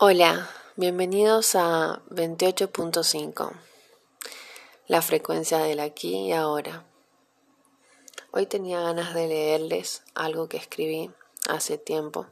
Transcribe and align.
Hola, 0.00 0.50
bienvenidos 0.74 1.54
a 1.54 2.02
28.5, 2.10 3.52
la 4.88 5.02
frecuencia 5.02 5.58
del 5.58 5.78
aquí 5.78 6.16
y 6.16 6.32
ahora. 6.32 6.84
Hoy 8.32 8.46
tenía 8.46 8.80
ganas 8.80 9.14
de 9.14 9.28
leerles 9.28 10.02
algo 10.16 10.48
que 10.48 10.56
escribí 10.56 11.12
hace 11.48 11.78
tiempo, 11.78 12.26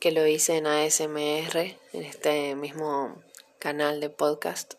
que 0.00 0.12
lo 0.12 0.26
hice 0.26 0.56
en 0.56 0.66
ASMR, 0.66 1.58
en 1.92 2.02
este 2.02 2.54
mismo 2.54 3.22
canal 3.58 4.00
de 4.00 4.08
podcast, 4.08 4.76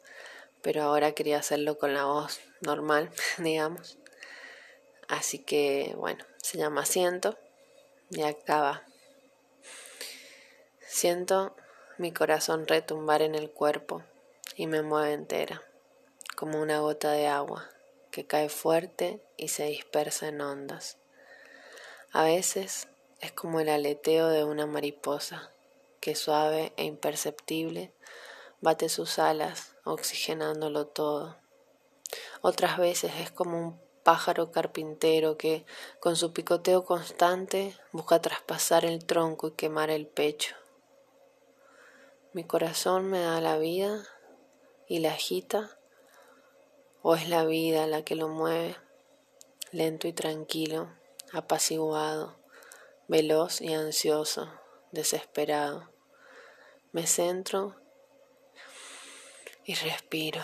pero 0.63 0.81
ahora 0.81 1.11
quería 1.11 1.37
hacerlo 1.37 1.77
con 1.77 1.93
la 1.93 2.05
voz 2.05 2.39
normal, 2.61 3.11
digamos. 3.37 3.99
Así 5.07 5.37
que 5.37 5.93
bueno, 5.95 6.25
se 6.41 6.57
llama 6.57 6.81
Asiento 6.81 7.37
y 8.09 8.23
acaba. 8.23 8.83
Siento 11.05 11.55
mi 11.99 12.11
corazón 12.11 12.65
retumbar 12.65 13.21
en 13.21 13.35
el 13.35 13.51
cuerpo 13.51 14.01
y 14.55 14.65
me 14.65 14.81
mueve 14.81 15.13
entera, 15.13 15.61
como 16.35 16.59
una 16.59 16.79
gota 16.79 17.11
de 17.11 17.27
agua 17.27 17.69
que 18.09 18.25
cae 18.25 18.49
fuerte 18.49 19.21
y 19.37 19.49
se 19.49 19.65
dispersa 19.65 20.29
en 20.29 20.41
ondas. 20.41 20.97
A 22.11 22.23
veces 22.23 22.87
es 23.19 23.31
como 23.33 23.59
el 23.59 23.69
aleteo 23.69 24.29
de 24.29 24.45
una 24.45 24.65
mariposa 24.65 25.51
que 25.99 26.15
suave 26.15 26.73
e 26.75 26.85
imperceptible 26.85 27.93
bate 28.61 28.89
sus 28.89 29.19
alas 29.19 29.75
oxigenándolo 29.83 30.87
todo. 30.87 31.37
Otras 32.41 32.79
veces 32.79 33.11
es 33.19 33.29
como 33.29 33.59
un 33.59 33.81
pájaro 34.01 34.51
carpintero 34.51 35.37
que, 35.37 35.67
con 35.99 36.15
su 36.15 36.33
picoteo 36.33 36.83
constante, 36.83 37.77
busca 37.91 38.19
traspasar 38.23 38.85
el 38.85 39.05
tronco 39.05 39.49
y 39.49 39.51
quemar 39.51 39.91
el 39.91 40.07
pecho. 40.07 40.55
Mi 42.35 42.43
corazón 42.43 43.09
me 43.09 43.21
da 43.21 43.39
la 43.39 43.57
vida 43.57 44.03
y 44.89 44.99
la 44.99 45.13
agita, 45.13 45.79
o 47.01 47.15
es 47.15 47.29
la 47.29 47.45
vida 47.45 47.87
la 47.87 48.03
que 48.03 48.15
lo 48.15 48.27
mueve, 48.27 48.75
lento 49.71 50.09
y 50.09 50.11
tranquilo, 50.11 50.93
apaciguado, 51.31 52.37
veloz 53.07 53.61
y 53.61 53.73
ansioso, 53.73 54.51
desesperado. 54.91 55.89
Me 56.91 57.07
centro 57.07 57.77
y 59.63 59.75
respiro. 59.75 60.41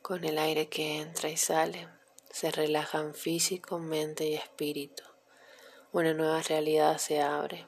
Con 0.00 0.24
el 0.24 0.38
aire 0.38 0.70
que 0.70 1.02
entra 1.02 1.28
y 1.28 1.36
sale, 1.36 1.86
se 2.30 2.50
relajan 2.50 3.12
físico, 3.12 3.78
mente 3.78 4.24
y 4.24 4.36
espíritu. 4.36 5.02
Una 5.92 6.14
nueva 6.14 6.40
realidad 6.40 6.96
se 6.96 7.20
abre 7.20 7.66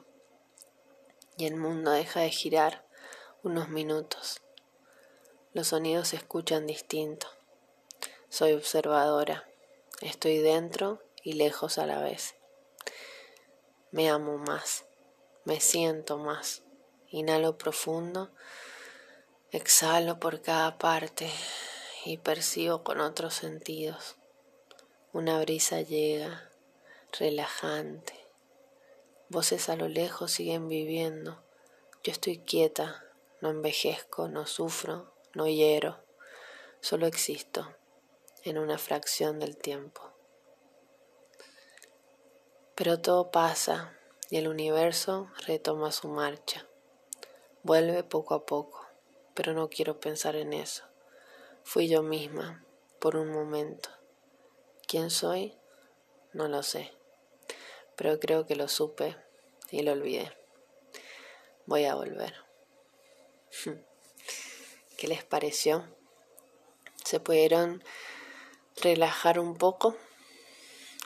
y 1.37 1.45
el 1.45 1.55
mundo 1.55 1.91
deja 1.91 2.21
de 2.21 2.31
girar 2.31 2.84
unos 3.45 3.69
minutos. 3.69 4.41
Los 5.53 5.67
sonidos 5.67 6.09
se 6.09 6.15
escuchan 6.15 6.65
distinto. 6.65 7.27
Soy 8.27 8.53
observadora. 8.53 9.47
Estoy 10.01 10.39
dentro 10.39 11.01
y 11.23 11.33
lejos 11.33 11.77
a 11.77 11.85
la 11.85 12.01
vez. 12.01 12.33
Me 13.91 14.09
amo 14.09 14.39
más. 14.39 14.85
Me 15.43 15.61
siento 15.61 16.17
más. 16.17 16.63
Inhalo 17.09 17.57
profundo. 17.57 18.31
Exhalo 19.51 20.19
por 20.19 20.41
cada 20.41 20.79
parte 20.79 21.29
y 22.03 22.17
percibo 22.17 22.83
con 22.83 22.99
otros 22.99 23.35
sentidos. 23.35 24.15
Una 25.13 25.39
brisa 25.39 25.81
llega, 25.81 26.49
relajante. 27.19 28.13
Voces 29.29 29.69
a 29.69 29.75
lo 29.75 29.87
lejos 29.87 30.31
siguen 30.31 30.67
viviendo. 30.67 31.43
Yo 32.03 32.11
estoy 32.11 32.39
quieta, 32.39 33.04
no 33.41 33.49
envejezco, 33.49 34.27
no 34.27 34.45
sufro, 34.45 35.13
no 35.33 35.47
hiero, 35.47 36.03
solo 36.79 37.07
existo 37.07 37.75
en 38.43 38.57
una 38.57 38.77
fracción 38.77 39.39
del 39.39 39.57
tiempo. 39.57 40.13
Pero 42.75 43.01
todo 43.01 43.31
pasa 43.31 43.97
y 44.29 44.37
el 44.37 44.47
universo 44.47 45.31
retoma 45.45 45.91
su 45.91 46.07
marcha. 46.07 46.67
Vuelve 47.63 48.03
poco 48.03 48.35
a 48.35 48.45
poco, 48.45 48.85
pero 49.33 49.53
no 49.53 49.69
quiero 49.69 49.99
pensar 49.99 50.35
en 50.35 50.53
eso. 50.53 50.83
Fui 51.63 51.87
yo 51.87 52.03
misma 52.03 52.63
por 52.99 53.15
un 53.15 53.31
momento. 53.31 53.89
¿Quién 54.87 55.09
soy? 55.09 55.57
No 56.33 56.47
lo 56.47 56.63
sé, 56.63 56.91
pero 57.95 58.19
creo 58.19 58.45
que 58.45 58.55
lo 58.55 58.67
supe 58.67 59.15
y 59.71 59.81
lo 59.81 59.93
olvidé. 59.93 60.31
Voy 61.65 61.85
a 61.85 61.95
volver. 61.95 62.35
¿Qué 64.97 65.07
les 65.07 65.23
pareció? 65.23 65.85
¿Se 67.03 67.19
pudieron 67.19 67.83
relajar 68.81 69.39
un 69.39 69.57
poco? 69.57 69.95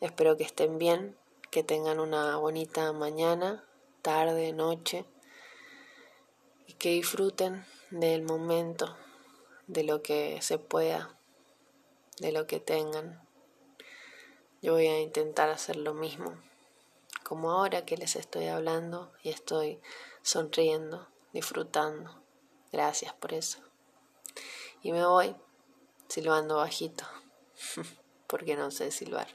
Espero 0.02 0.38
que 0.38 0.44
estén 0.44 0.78
bien, 0.78 1.18
que 1.52 1.64
tengan 1.64 2.00
una 2.00 2.38
bonita 2.38 2.94
mañana, 2.94 3.66
tarde, 4.02 4.54
noche 4.54 5.06
y 6.68 6.74
que 6.74 6.92
disfruten 6.92 7.66
del 7.90 8.24
momento, 8.24 8.96
de 9.68 9.84
lo 9.84 10.02
que 10.02 10.42
se 10.42 10.58
pueda, 10.58 11.18
de 12.20 12.32
lo 12.32 12.48
que 12.48 12.60
tengan. 12.60 13.28
Yo 14.62 14.74
voy 14.74 14.88
a 14.88 15.00
intentar 15.00 15.50
hacer 15.50 15.78
lo 15.78 15.94
mismo, 15.94 16.38
como 17.24 17.52
ahora 17.52 17.86
que 17.86 17.96
les 17.96 18.18
estoy 18.18 18.48
hablando 18.48 19.14
y 19.24 19.30
estoy 19.30 19.80
sonriendo, 20.22 21.08
disfrutando. 21.32 22.22
Gracias 22.72 23.14
por 23.14 23.34
eso. 23.34 23.60
Y 24.82 24.92
me 24.92 25.06
voy 25.06 25.36
silbando 26.10 26.58
bajito, 26.58 27.06
porque 28.28 28.56
no 28.58 28.70
sé 28.72 28.92
silbar. 28.92 29.28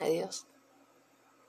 Adiós. 0.00 0.46